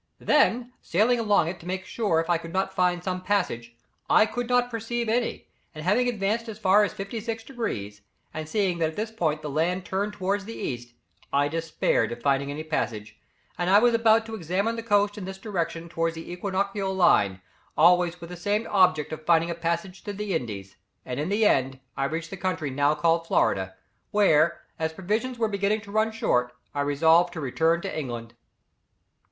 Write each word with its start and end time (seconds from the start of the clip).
"Then, 0.17 0.73
sailing 0.81 1.19
along 1.19 1.47
it 1.49 1.59
to 1.59 1.67
make 1.67 1.85
sure 1.85 2.19
if 2.19 2.27
I 2.27 2.39
could 2.39 2.51
not 2.51 2.73
find 2.73 3.03
some 3.03 3.21
passage, 3.21 3.75
I 4.09 4.25
could 4.25 4.49
not 4.49 4.71
perceive 4.71 5.07
any, 5.07 5.47
and 5.75 5.83
having 5.85 6.07
advanced 6.09 6.49
as 6.49 6.57
far 6.57 6.83
as 6.83 6.91
56 6.91 7.43
degrees, 7.43 8.01
and 8.33 8.49
seeing 8.49 8.79
that 8.79 8.89
at 8.89 8.95
this 8.95 9.11
point 9.11 9.43
the 9.43 9.49
land 9.51 9.85
turned 9.85 10.13
towards 10.13 10.45
the 10.45 10.55
east, 10.55 10.95
I 11.31 11.47
despaired 11.47 12.11
of 12.11 12.19
finding 12.23 12.49
any 12.49 12.63
passage, 12.63 13.19
and 13.59 13.69
I 13.69 13.79
put 13.79 13.93
about 13.93 14.25
to 14.25 14.33
examine 14.33 14.75
the 14.75 14.81
coast 14.81 15.19
in 15.19 15.25
this 15.25 15.37
direction 15.37 15.87
towards 15.87 16.15
the 16.15 16.31
equinoctial 16.31 16.95
line, 16.95 17.39
always 17.77 18.19
with 18.19 18.31
the 18.31 18.37
same 18.37 18.65
object 18.71 19.13
of 19.13 19.23
finding 19.23 19.51
a 19.51 19.53
passage 19.53 20.03
to 20.05 20.13
the 20.13 20.33
Indies, 20.33 20.77
and 21.05 21.19
in 21.19 21.29
the 21.29 21.45
end, 21.45 21.79
I 21.95 22.05
reached 22.05 22.31
the 22.31 22.37
country 22.37 22.71
now 22.71 22.95
called 22.95 23.27
Florida, 23.27 23.75
where 24.09 24.61
as 24.79 24.93
provisions 24.93 25.37
were 25.37 25.47
beginning 25.47 25.81
to 25.81 25.91
run 25.91 26.11
short, 26.11 26.53
I 26.73 26.81
resolved 26.81 27.33
to 27.33 27.39
return 27.39 27.81
to 27.81 27.95
England." 27.95 28.33